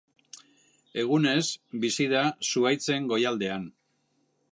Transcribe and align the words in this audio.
Egunez 1.01 1.43
bizi 1.83 2.07
da 2.13 2.23
zuhaitzen 2.53 3.07
goialdean. 3.13 3.69